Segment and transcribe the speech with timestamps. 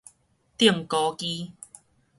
[0.57, 1.53] 釘孤枝